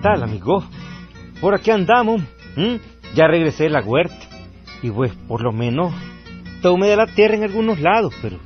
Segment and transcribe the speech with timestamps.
[0.00, 0.64] tal, amigo?
[1.40, 2.22] Por aquí andamos.
[3.14, 4.18] Ya regresé de la huerta.
[4.82, 5.92] Y pues, por lo menos,
[6.62, 8.38] tomé de la tierra en algunos lados, pero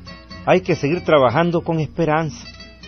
[0.46, 2.46] hay que seguir trabajando con esperanza,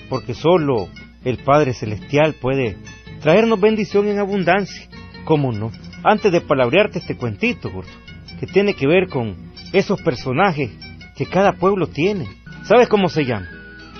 [0.08, 0.88] porque solo
[1.24, 2.76] el Padre Celestial puede
[3.20, 4.88] traernos bendición en abundancia.
[5.24, 5.70] ¿Cómo no?
[6.02, 7.90] Antes de palabrearte este cuentito, gordo,
[8.38, 10.70] que tiene que ver con esos personajes
[11.16, 12.28] que cada pueblo tiene.
[12.64, 13.48] ¿Sabes cómo se llama?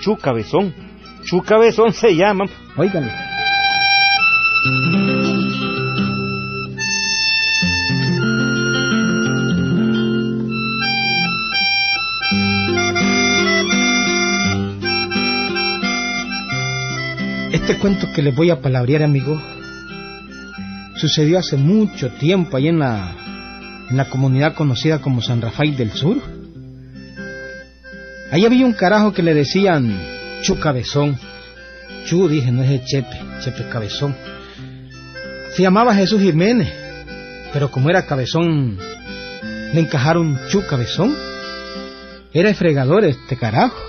[0.01, 0.73] Chu Cabezón.
[1.23, 2.45] Chu Cabezón se llama.
[2.77, 3.34] Óigale.
[17.67, 19.41] Este cuento que les voy a palabrear, amigo,
[20.97, 23.15] sucedió hace mucho tiempo ahí en la,
[23.89, 26.17] en la comunidad conocida como San Rafael del Sur.
[28.29, 29.99] Ahí había un carajo que le decían
[30.43, 31.17] Chu Cabezón.
[32.05, 34.15] Chu, dije, no es el Chepe, Chepe Cabezón.
[35.55, 36.71] Se llamaba Jesús Jiménez,
[37.51, 38.77] pero como era cabezón,
[39.73, 41.15] le encajaron Chu Cabezón.
[42.31, 43.81] Era fregador este carajo,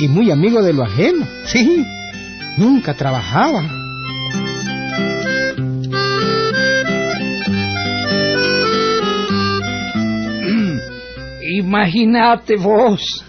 [0.00, 1.86] y muy amigo de lo ajeno, sí,
[2.56, 3.62] nunca trabajaba.
[11.58, 13.24] Imagínate vos,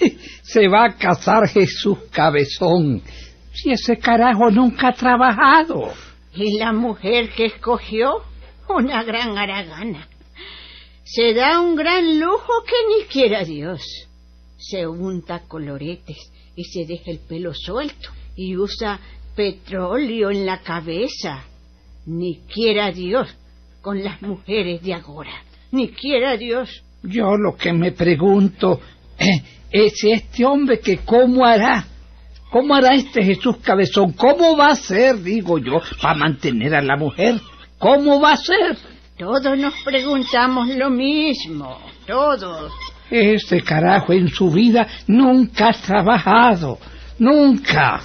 [0.42, 3.02] se va a casar Jesús Cabezón,
[3.52, 5.92] si ese carajo nunca ha trabajado.
[6.34, 8.22] ¿Y la mujer que escogió?
[8.68, 10.06] Una gran aragana.
[11.02, 13.80] Se da un gran lujo que ni quiera Dios.
[14.58, 19.00] Se unta coloretes y se deja el pelo suelto y usa
[19.34, 21.44] petróleo en la cabeza.
[22.06, 23.28] Ni quiera Dios
[23.82, 25.42] con las mujeres de ahora.
[25.72, 26.84] Ni quiera Dios.
[27.02, 28.80] Yo lo que me pregunto
[29.18, 31.84] eh, es este hombre que cómo hará.
[32.50, 34.12] ¿Cómo hará este Jesús Cabezón?
[34.12, 37.40] ¿Cómo va a ser, digo yo, para mantener a la mujer?
[37.76, 38.78] ¿Cómo va a ser?
[39.18, 42.72] Todos nos preguntamos lo mismo, todos.
[43.10, 46.78] Este carajo en su vida nunca ha trabajado,
[47.18, 48.00] nunca.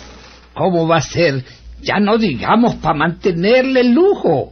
[0.54, 1.44] ¿Cómo va a ser?
[1.82, 4.52] Ya no digamos para mantenerle el lujo.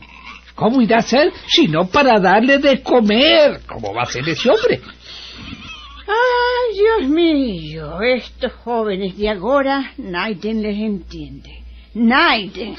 [0.55, 3.61] ¿Cómo irá a ser sino para darle de comer?
[3.67, 4.81] ¿Cómo va a ser ese hombre?
[6.07, 11.63] Ay, Dios mío, estos jóvenes de ahora, nadie les entiende.
[11.93, 12.75] Nadie.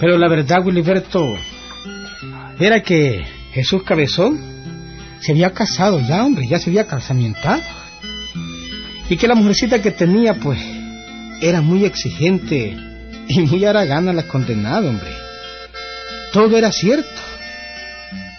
[0.00, 1.36] Pero la verdad, Wiliberto,
[2.64, 4.40] era que Jesús Cabezón
[5.20, 7.62] se había casado ya, hombre, ya se había casamientado.
[9.08, 10.60] Y que la mujercita que tenía, pues,
[11.40, 12.76] era muy exigente
[13.28, 15.10] y muy haragana la condenada, hombre.
[16.32, 17.10] Todo era cierto.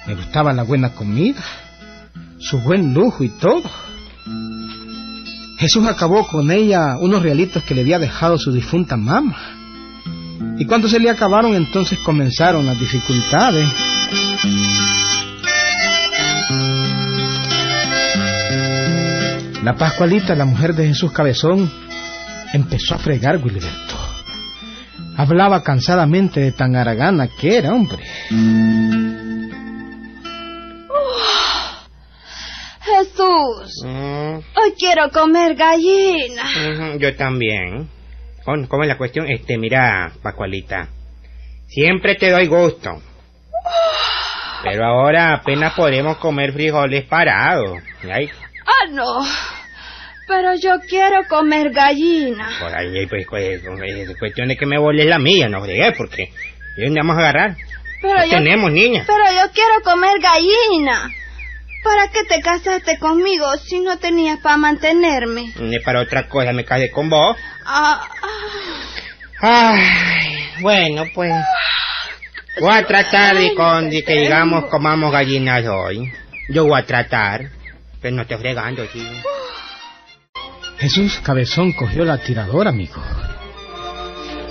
[0.07, 1.43] Me gustaba la buena comida,
[2.39, 3.69] su buen lujo y todo.
[5.59, 9.37] Jesús acabó con ella unos realitos que le había dejado su difunta mamá.
[10.57, 13.69] Y cuando se le acabaron, entonces comenzaron las dificultades.
[19.63, 21.71] La Pascualita, la mujer de Jesús Cabezón,
[22.53, 23.95] empezó a fregar Wilberto.
[25.15, 28.03] Hablaba cansadamente de tan haragana que era, hombre.
[32.81, 36.97] Jesús, hoy quiero comer gallina.
[36.99, 37.87] Yo también.
[38.43, 39.27] ¿Cómo cómo es la cuestión?
[39.31, 40.89] Este, mira, Pascualita.
[41.67, 43.01] Siempre te doy gusto.
[44.63, 47.79] Pero ahora apenas podemos comer frijoles parados.
[48.11, 48.29] Ay,
[48.65, 49.25] Ah, no.
[50.25, 52.49] Pero yo quiero comer gallina.
[52.59, 56.31] por ahí, pues, pues, es cuestión de que me voles la mía, no fregué, porque...
[56.77, 57.57] ¿Y dónde vamos a agarrar?
[58.01, 59.03] Pero No yo, tenemos, niña.
[59.05, 61.09] pero yo quiero comer gallina.
[61.83, 65.51] ¿Para qué te casaste conmigo si no tenías para mantenerme?
[65.59, 67.35] Ni para otra cosa me casé con vos.
[67.65, 68.07] Ah,
[69.41, 69.73] ah.
[69.75, 71.33] Ay, bueno, pues...
[72.59, 76.11] Voy a tratar de, con, de que digamos comamos gallinas hoy.
[76.49, 77.49] Yo voy a tratar.
[77.99, 79.09] Pero no estoy fregando, chico.
[80.77, 83.01] Jesús Cabezón cogió la tiradora, amigo.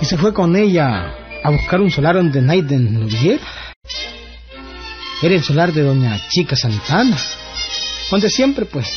[0.01, 3.43] Y se fue con ella a buscar un solar donde Naiden no viera.
[5.21, 7.17] Era el solar de doña Chica Santana,
[8.11, 8.87] donde siempre, pues,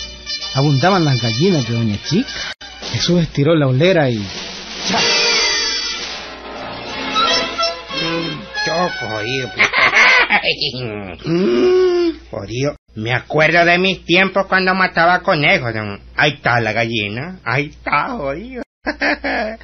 [0.54, 2.52] abundaban las gallinas de doña Chica.
[2.92, 4.26] Jesús estiró la olera y...
[8.88, 9.50] jodido.
[9.54, 9.68] Pues.
[12.30, 12.76] jodido.
[12.94, 15.72] Me acuerdo de mis tiempos cuando mataba conejos.
[16.16, 17.38] Ahí está la gallina.
[17.44, 18.62] Ahí está, jodido.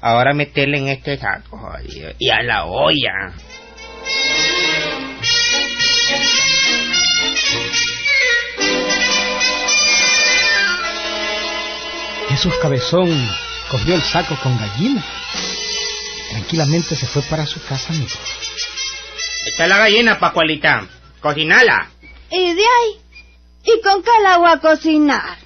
[0.00, 2.10] Ahora meterle en este saco, jodido.
[2.18, 3.32] Y a la olla.
[12.28, 13.08] Jesús Cabezón
[13.70, 15.02] cogió el saco con gallina.
[16.38, 18.06] Tranquilamente se fue para su casa, amigo.
[19.44, 20.86] Esta es la gallina, Pascualita.
[21.20, 21.88] Cocinala.
[22.30, 23.00] ¿Y de ahí?
[23.64, 25.36] ¿Y con qué la voy a cocinar?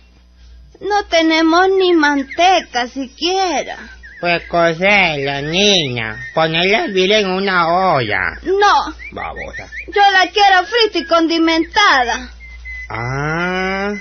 [0.82, 3.78] No tenemos ni manteca siquiera.
[4.20, 6.14] Pues cocerla, niña.
[6.34, 8.20] Ponerla a hervir en una olla.
[8.42, 9.68] No, Babosa.
[9.86, 12.30] yo la quiero frita y condimentada.
[12.90, 13.92] Ah.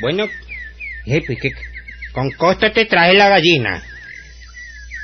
[0.00, 0.24] Bueno,
[1.04, 1.52] eh, pues, ¿qué-
[2.12, 3.82] con costo te traje la gallina.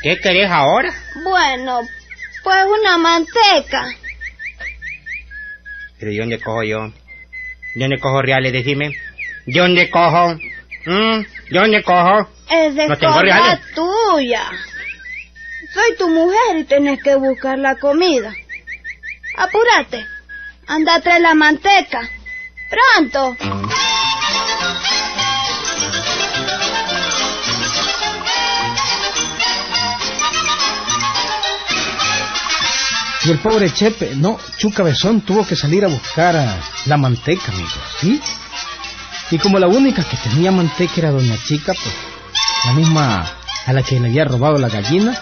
[0.03, 0.93] ¿Qué querés ahora?
[1.23, 1.81] Bueno,
[2.43, 3.87] pues una manteca.
[5.99, 6.79] Pero ¿de dónde cojo yo?
[7.75, 8.53] ¿De dónde cojo reales?
[8.53, 8.91] Decime.
[9.47, 10.35] ¿De dónde cojo?
[10.85, 11.21] ¿Mm?
[11.51, 12.29] ¿De dónde cojo?
[12.51, 13.61] Es de No tengo reales.
[13.75, 14.43] tuya.
[15.73, 18.33] Soy tu mujer y tenés que buscar la comida.
[19.37, 20.05] Apúrate.
[20.67, 22.01] Anda a traer la manteca.
[22.71, 23.37] Pronto.
[33.27, 37.51] Y el pobre Chepe, no, Chu Cabezón tuvo que salir a buscar ah, la manteca,
[37.51, 37.69] amigo,
[37.99, 38.21] ¿sí?
[39.33, 41.95] Y como la única que tenía manteca era Doña Chica, pues
[42.67, 43.27] la misma
[43.67, 45.13] a la que le había robado la gallina,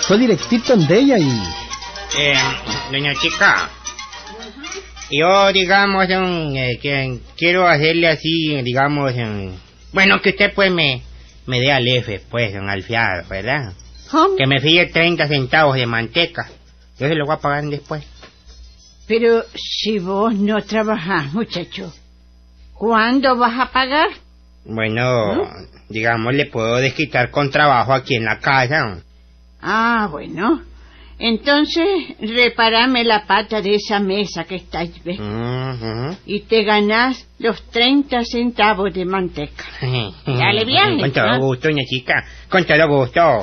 [0.00, 1.30] fue directito ante ella y...
[2.18, 2.34] Eh,
[2.90, 3.70] doña chica.
[5.10, 9.12] Yo, digamos, eh, que quiero hacerle así, digamos,
[9.92, 11.02] bueno, que usted pues me,
[11.46, 13.72] me dé al F, pues, un alfiado, ¿verdad?
[14.10, 14.34] ¿Cómo?
[14.36, 16.48] Que me fíe 30 centavos de manteca.
[16.98, 18.04] Yo se lo voy a pagar después.
[19.06, 21.92] Pero si vos no trabajás, muchacho,
[22.72, 24.08] ¿cuándo vas a pagar?
[24.64, 25.46] Bueno,
[25.88, 29.02] digamos, le puedo desquitar con trabajo aquí en la casa.
[29.60, 30.62] Ah, bueno.
[31.18, 31.86] Entonces,
[32.20, 35.20] repárame la pata de esa mesa que está ahí, ¿ves?
[35.20, 36.16] Ujú.
[36.26, 39.64] Y te ganás los 30 centavos de manteca.
[40.26, 42.24] Dale viaje, Con todo gusto, doña chica.
[42.48, 43.42] Con todo gusto.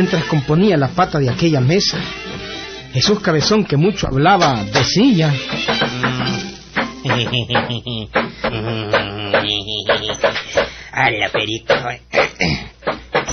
[0.00, 1.98] Mientras componía la pata de aquella mesa,
[2.94, 5.30] Jesús Cabezón, que mucho hablaba, decía...
[10.92, 11.98] A la perica.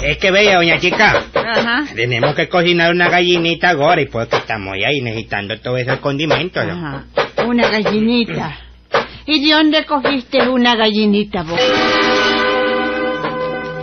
[0.04, 1.24] Es que vea, doña chica.
[1.34, 1.86] Ajá.
[1.96, 6.66] Tenemos que cocinar una gallinita ahora y pues que estamos ahí necesitando todos esos condimentos.
[6.66, 6.74] ¿no?
[6.74, 7.06] Ajá.
[7.46, 8.60] Una gallinita.
[9.26, 11.60] ¿Y de dónde cogiste una gallinita vos?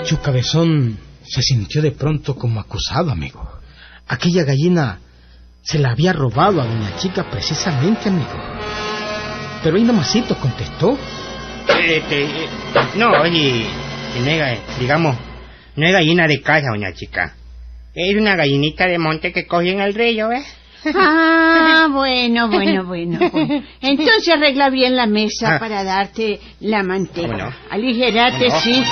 [0.04, 3.48] Chu Cabezón se sintió de pronto como acusado, amigo.
[4.08, 4.98] Aquella gallina
[5.62, 8.30] se la había robado a Doña Chica precisamente, amigo.
[9.62, 10.98] Pero ahí nomásito contestó.
[11.68, 12.48] Este, eh,
[12.96, 13.66] no, oye,
[14.20, 15.16] no es digamos,
[15.76, 17.34] no es gallina de casa, doña chica.
[17.94, 20.44] Es una gallinita de monte que coge en el río, ¿ves?
[20.94, 23.18] Ah, bueno, bueno, bueno.
[23.80, 25.58] Entonces arregla bien la mesa Ah.
[25.58, 27.56] para darte la manteca.
[27.70, 28.82] Aligerate, sí.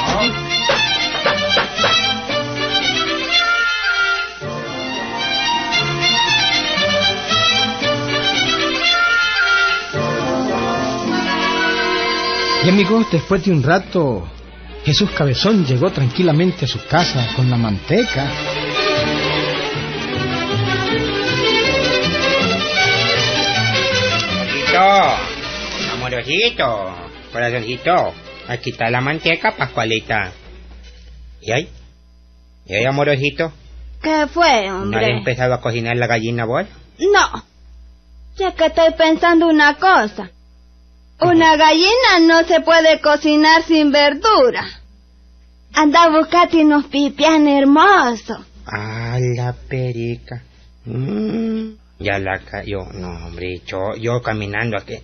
[12.64, 14.28] Y amigos, después de un rato,
[14.84, 18.30] Jesús Cabezón llegó tranquilamente a su casa con la manteca.
[25.92, 26.94] Amorosito, amorosito,
[27.32, 28.12] corazoncito,
[28.48, 30.32] aquí está la manteca, Pascualita.
[31.40, 31.68] ¿Y ahí?
[32.66, 33.52] ¿Y ahí, amorosito?
[34.02, 35.10] ¿Qué fue, ¿No has hombre?
[35.18, 36.66] empezado a cocinar la gallina vos?
[36.98, 37.44] No.
[38.36, 40.30] Ya que estoy pensando una cosa.
[41.24, 44.64] Una gallina no se puede cocinar sin verdura.
[45.74, 48.38] Anda a buscarte unos pipián hermosos.
[48.66, 50.42] Ah, la perica.
[50.84, 52.84] Mm, ya la cayó.
[52.92, 54.96] No, hombre, yo, yo caminando aquí.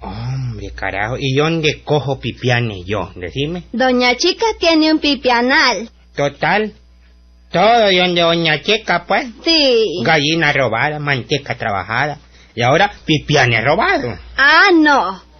[0.00, 1.16] Hombre, carajo.
[1.18, 3.10] ¿Y dónde cojo pipianes yo?
[3.16, 3.64] Decime.
[3.72, 5.88] Doña Chica tiene un pipianal.
[6.14, 6.72] Total.
[7.50, 9.26] Todo de donde doña Checa, pues.
[9.44, 10.02] Sí.
[10.04, 12.18] Gallina robada, manteca trabajada.
[12.54, 14.18] Y ahora pipianes robados.
[14.36, 15.31] Ah, no.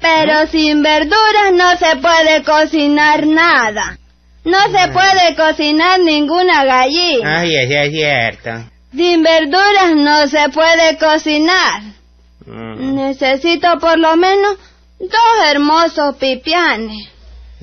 [0.00, 3.98] Pero sin verduras no se puede cocinar nada.
[4.44, 7.40] No se puede cocinar ninguna gallina.
[7.40, 8.50] Ay, eso es cierto.
[8.96, 11.82] Sin verduras no se puede cocinar.
[12.46, 12.94] Mm.
[12.94, 14.56] Necesito por lo menos
[14.98, 17.08] dos hermosos pipianes.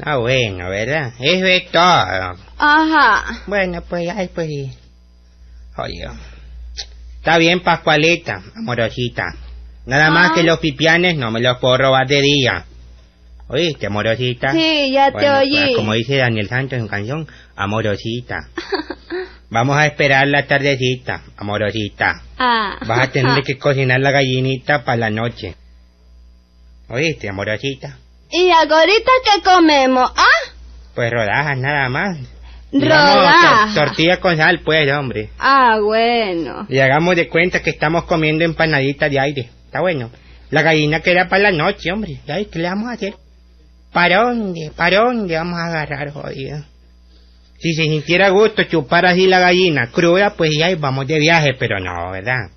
[0.03, 1.13] Ah, bueno, ¿verdad?
[1.19, 2.37] Eso es todo.
[2.59, 3.41] Ajá.
[3.47, 4.47] Bueno, pues, ay, pues...
[5.77, 6.05] Oye.
[7.17, 9.23] Está bien, Pascualita, amorosita.
[9.87, 10.33] Nada más Ah.
[10.35, 12.65] que los pipianes no me los puedo robar de día.
[13.47, 14.51] ¿Oíste, amorosita?
[14.51, 15.49] Sí, ya te oí.
[15.49, 18.49] pues, como dice Daniel Santos en su canción, amorosita.
[19.49, 22.21] Vamos a esperar la tardecita, amorosita.
[22.37, 22.75] Ah.
[22.85, 25.55] Vas a tener que cocinar la gallinita para la noche.
[26.89, 27.97] ¿Oíste, amorosita?
[28.29, 30.11] ¿Y ahorita qué comemos?
[30.15, 30.51] ¿Ah?
[30.95, 32.17] Pues rodajas nada más.
[32.73, 33.73] Rodajas.
[33.73, 35.29] tor- tortilla con sal, pues, hombre.
[35.39, 36.65] Ah, bueno.
[36.67, 39.49] Y hagamos de cuenta que estamos comiendo empanaditas de aire.
[39.67, 40.09] Está bueno.
[40.49, 42.21] La gallina queda para la noche, hombre.
[42.27, 43.15] Ay, ¿Qué le vamos a hacer?
[43.91, 44.71] ¿Para dónde?
[44.73, 46.63] ¿Para dónde vamos a agarrar, jodido?
[47.59, 51.79] Si se sintiera gusto chupar así la gallina cruda, pues ya vamos de viaje, pero
[51.79, 52.49] no, ¿verdad?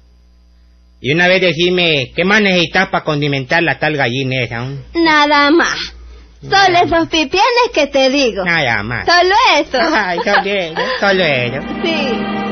[1.00, 4.68] Y una vez decime, ¿qué más necesitas para condimentar la tal gallina esa?
[4.94, 5.94] Nada más.
[6.42, 8.44] Solo esos pipianes que te digo.
[8.44, 9.04] Nada más.
[9.04, 9.78] Solo eso.
[9.94, 11.62] Ay, solo eso, solo eso.
[11.82, 12.49] Sí.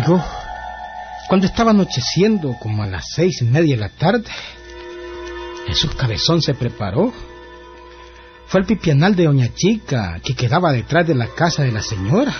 [0.00, 0.24] Amigo,
[1.28, 4.24] cuando estaba anocheciendo, como a las seis y media de la tarde,
[5.66, 7.12] Jesús Cabezón se preparó.
[8.46, 12.34] Fue al pipianal de Doña Chica, que quedaba detrás de la casa de la señora.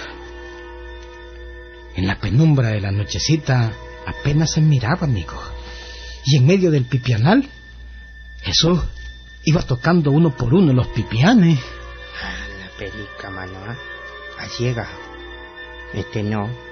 [1.97, 3.73] En la penumbra de la nochecita
[4.07, 5.39] apenas se miraba, amigo.
[6.25, 7.47] Y en medio del pipianal,
[8.41, 8.81] Jesús
[9.45, 11.59] iba tocando uno por uno los pipianes.
[11.59, 13.77] La pelica, mano, ¿ah?
[14.39, 14.89] A ciega.
[15.93, 16.70] Este no.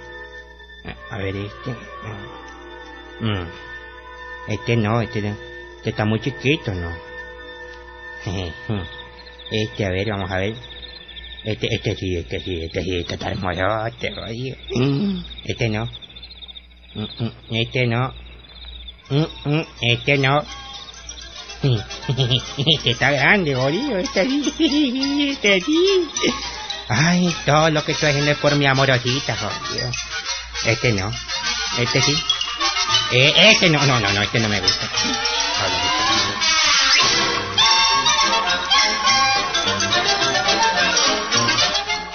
[1.11, 1.71] A ver, este.
[3.21, 3.27] mm.
[3.27, 3.49] Mm.
[4.49, 5.19] Este no, este.
[5.77, 6.91] Este está muy chiquito, ¿no?
[9.51, 10.55] Este, a ver, vamos a ver.
[11.45, 14.57] Este, este sí, este sí, este sí, este está hermoso, este jodido.
[14.75, 15.87] Mm, Este no.
[16.95, 18.13] Mm, Este no.
[19.81, 20.43] Este no.
[22.67, 24.53] Este está grande, jodido, este sí,
[25.31, 26.09] este sí.
[26.89, 29.91] Ay, todo lo que estoy haciendo es por mi amorosita, jodido.
[30.65, 31.11] Este no.
[31.79, 32.15] Este sí.
[33.13, 34.89] Eh, este no, no, no, no, este no me gusta.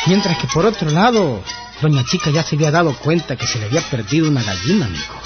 [0.06, 1.42] Mientras que por otro lado,
[1.82, 5.22] Doña Chica ya se había dado cuenta que se le había perdido una gallina, amigo.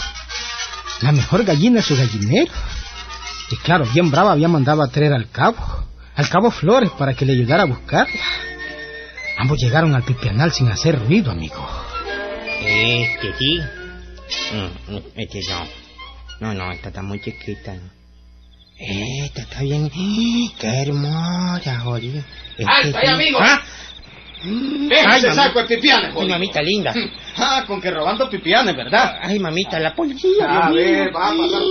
[1.02, 2.52] La mejor gallina de su gallinero.
[3.50, 5.58] Y claro, bien brava había mandado a traer al cabo,
[6.16, 8.14] al cabo Flores, para que le ayudara a buscarla.
[9.38, 11.87] Ambos llegaron al pipianal sin hacer ruido, amigo.
[12.70, 13.60] Este sí.
[14.54, 15.68] Mm, mm, Este no.
[16.40, 17.76] No, no, esta está muy chiquita.
[18.78, 19.90] Esta está bien.
[19.90, 22.24] ¡Qué hermosa, jodido!
[22.58, 23.14] Este ¡Alto ahí, sí.
[23.14, 23.40] amigo!
[23.42, 23.62] ¿Ah?
[24.44, 26.30] Deja Ay, ese saco de pipianes, Ay, jodido.
[26.30, 26.94] mamita linda.
[27.38, 29.18] Ah, con que robando pipianes, ¿verdad?
[29.22, 30.46] Ay, mamita, la policía.
[30.48, 30.76] A Dios mío.
[31.06, 31.62] ver, va a pasar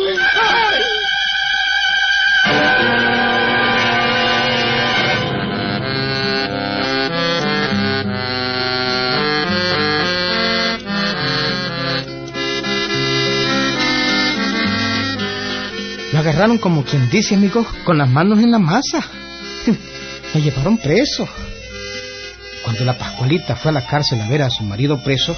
[16.37, 19.03] agarraron como quien dice, amigo, con las manos en la masa.
[20.35, 21.27] Lo llevaron preso.
[22.63, 25.35] Cuando la Pascualita fue a la cárcel a ver a su marido preso,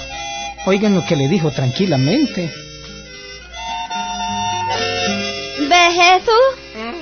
[0.65, 2.51] oigan lo que le dijo tranquilamente.
[5.69, 6.93] ¿Ves Jesús?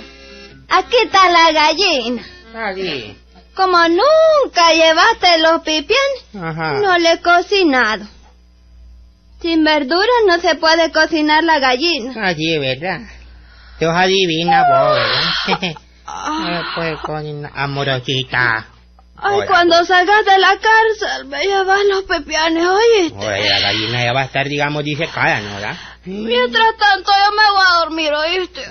[0.69, 2.23] Aquí está la gallina.
[2.53, 3.17] Ay,
[3.55, 6.73] Como nunca llevaste los Ajá.
[6.81, 8.05] no le he cocinado.
[9.41, 12.13] Sin verduras no se puede cocinar la gallina.
[12.27, 13.16] Así, ¿verdad?
[13.79, 15.75] Tú adivina vos, ¿verdad?
[16.75, 18.67] Pues, con amorosita.
[19.17, 23.17] Ay, cuando salgas de la cárcel, me llevas los pipianes, oíste.
[23.17, 25.55] Oye, la gallina ya va a estar, digamos, disecada, ¿no?
[25.55, 25.75] ¿verdad?
[26.05, 28.61] Mientras tanto, yo me voy a dormir, oíste.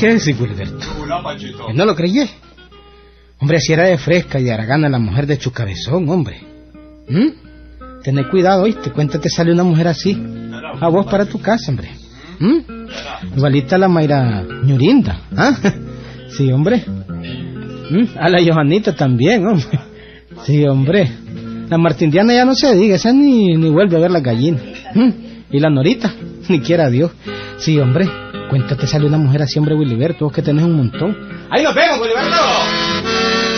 [0.00, 0.86] ¿Qué decís, Gilberto?
[1.66, 2.26] ¿Que no lo creyé?
[3.38, 6.40] Hombre, si era de fresca y de Aragana la mujer de Chucabezón, hombre.
[7.06, 8.02] ¿Mm?
[8.02, 10.18] Tené cuidado, oíste, cuéntate sale una mujer así.
[10.80, 11.90] A vos para tu casa, hombre.
[12.38, 13.36] ¿Mm?
[13.36, 15.54] Igualita a la Mayra Ñurinda, ¿ah?
[16.30, 16.82] Sí, hombre.
[16.86, 18.18] ¿Mm?
[18.18, 19.80] A la Johanita también, hombre.
[20.44, 21.10] Sí, hombre.
[21.68, 24.60] La Martindiana ya no se diga, esa ni, ni vuelve a ver la gallina.
[24.94, 25.10] ¿Mm?
[25.50, 26.10] Y la Norita,
[26.48, 27.12] ni quiera Dios.
[27.58, 28.29] Sí, hombre.
[28.50, 31.16] Cuéntate, sale una mujer así, hombre, Willy Berto, vos que tenés un montón.
[31.50, 33.49] ¡Ahí nos vemos, Willy Berto!